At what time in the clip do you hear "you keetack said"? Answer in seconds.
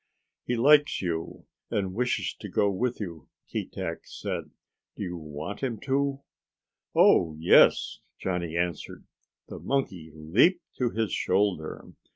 2.99-4.49